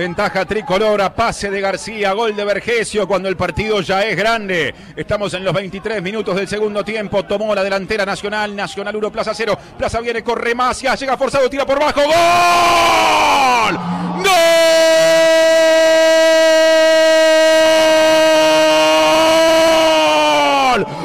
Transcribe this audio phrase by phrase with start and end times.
[0.00, 4.74] Ventaja tricolora, pase de García, gol de Vergesio cuando el partido ya es grande.
[4.96, 7.22] Estamos en los 23 minutos del segundo tiempo.
[7.26, 9.58] Tomó la delantera Nacional, Nacional 1, Plaza 0.
[9.76, 12.00] Plaza viene, corre Macia, llega forzado, tira por bajo.
[12.00, 13.99] ¡Gol!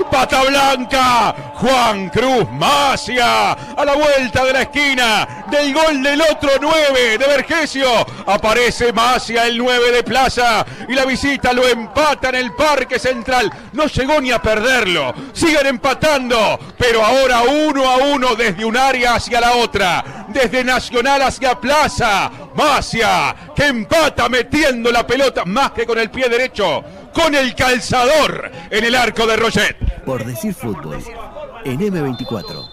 [0.09, 6.51] Pata Blanca, Juan Cruz Macia, a la vuelta de la esquina del gol del otro
[6.59, 8.05] 9 de Vergesio.
[8.25, 13.51] Aparece Macia, el 9 de Plaza, y la visita lo empata en el Parque Central.
[13.73, 15.13] No llegó ni a perderlo.
[15.33, 21.21] Siguen empatando, pero ahora uno a uno desde un área hacia la otra, desde Nacional
[21.21, 22.31] hacia Plaza.
[22.55, 26.83] Macia, que empata metiendo la pelota más que con el pie derecho
[27.15, 29.84] con el calzador en el arco de Roget.
[30.05, 31.03] Por decir fútbol,
[31.63, 32.69] en M24.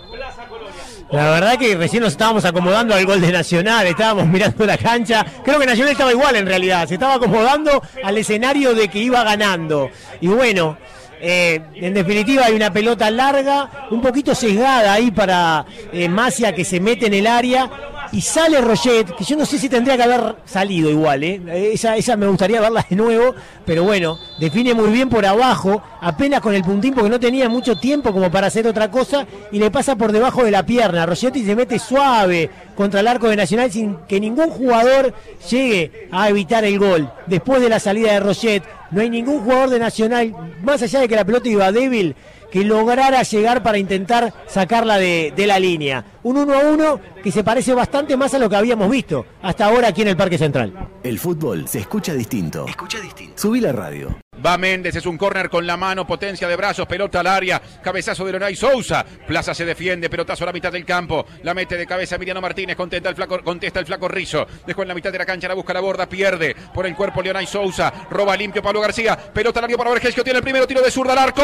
[1.10, 5.24] La verdad que recién nos estábamos acomodando al gol de Nacional, estábamos mirando la cancha.
[5.44, 9.22] Creo que Nacional estaba igual en realidad, se estaba acomodando al escenario de que iba
[9.22, 9.90] ganando.
[10.20, 10.78] Y bueno,
[11.20, 16.64] eh, en definitiva hay una pelota larga, un poquito sesgada ahí para eh, Macia que
[16.64, 17.70] se mete en el área
[18.10, 21.70] y sale Roget, que yo no sé si tendría que haber salido igual, ¿eh?
[21.72, 26.40] esa, esa me gustaría verla de nuevo, pero bueno, define muy bien por abajo, apenas
[26.40, 29.70] con el puntín porque no tenía mucho tiempo como para hacer otra cosa y le
[29.70, 31.06] pasa por debajo de la pierna.
[31.12, 35.14] y se mete suave contra el arco de Nacional sin que ningún jugador
[35.48, 37.08] llegue a evitar el gol.
[37.28, 41.08] Después de la salida de Roget, no hay ningún jugador de Nacional, más allá de
[41.08, 42.16] que la pelota iba débil,
[42.50, 46.04] que lograra llegar para intentar sacarla de, la línea.
[46.24, 49.66] Un 1 a 1 que se parece bastante más a lo que habíamos visto hasta
[49.66, 50.88] ahora aquí en el Parque Central.
[51.04, 52.66] El fútbol se escucha distinto.
[52.66, 53.40] Escucha distinto.
[53.40, 54.16] Subí la radio.
[54.44, 58.24] Va Méndez, es un córner con la mano, potencia de brazos, pelota al área, cabezazo
[58.24, 59.04] de Leonay Sousa.
[59.26, 61.24] Plaza se defiende, pelotazo a la mitad del campo.
[61.44, 64.46] La mete de cabeza Emiliano Martínez, contesta el flaco, contesta el flaco Rizo.
[64.66, 67.22] Dejó en la mitad de la cancha, la busca la borda, pierde por el cuerpo
[67.22, 67.92] Leonay Sousa.
[68.10, 69.16] Roba limpio Pablo García.
[69.16, 71.42] Pelota área para Vergesio, tiene el primero tiro de zurda al arco.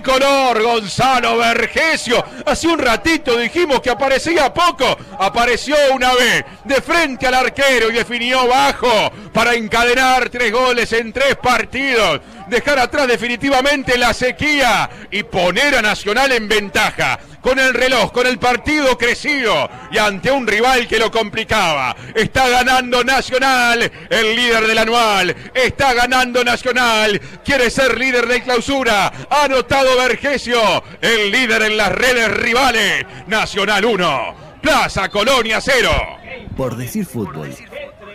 [0.00, 2.24] Tricolor Gonzalo Vergesio.
[2.46, 4.96] Hace un ratito dijimos que aparecía poco.
[5.18, 11.12] Apareció una vez de frente al arquero y definió bajo para encadenar tres goles en
[11.12, 12.20] tres partidos.
[12.46, 18.26] Dejar atrás definitivamente la sequía y poner a Nacional en ventaja con el reloj, con
[18.26, 21.94] el partido crecido y ante un rival que lo complicaba.
[22.14, 25.34] Está ganando Nacional, el líder del anual.
[25.54, 29.12] Está ganando Nacional, quiere ser líder de clausura.
[29.30, 33.04] Ha anotado Vergesio, el líder en las redes rivales.
[33.26, 35.90] Nacional 1, Plaza Colonia 0.
[36.56, 37.54] Por decir fútbol,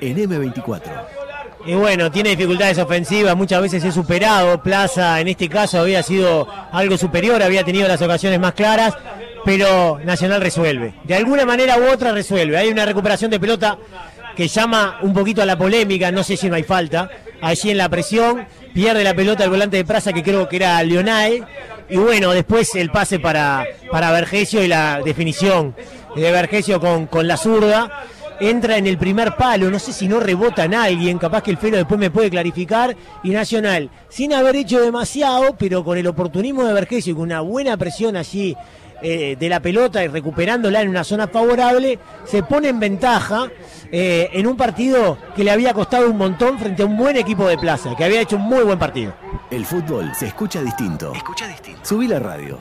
[0.01, 1.22] en M24.
[1.66, 4.62] Y bueno, tiene dificultades ofensivas, muchas veces es superado.
[4.62, 8.94] Plaza en este caso había sido algo superior, había tenido las ocasiones más claras,
[9.46, 10.94] pero Nacional resuelve.
[11.06, 12.57] De alguna manera u otra resuelve.
[12.57, 13.78] Hay una recuperación de pelota
[14.35, 17.09] que llama un poquito a la polémica, no sé si no hay falta.
[17.41, 20.84] Allí en la presión, pierde la pelota el volante de Plaza que creo que era
[20.84, 21.44] Leonay.
[21.90, 25.75] Y bueno, después el pase para, para Vergesio y la definición
[26.16, 28.06] de Vergesio con, con la zurda
[28.39, 31.57] entra en el primer palo, no sé si no rebota en alguien, capaz que el
[31.57, 36.66] Felo después me puede clarificar, y Nacional, sin haber hecho demasiado, pero con el oportunismo
[36.66, 38.55] de Vergesio y con una buena presión allí
[39.05, 43.49] eh, de la pelota y recuperándola en una zona favorable, se pone en ventaja
[43.91, 47.45] eh, en un partido que le había costado un montón frente a un buen equipo
[47.47, 49.13] de plaza, que había hecho un muy buen partido.
[49.51, 51.13] El fútbol se escucha distinto.
[51.13, 51.81] Escucha distinto.
[51.83, 52.47] Subí la radio.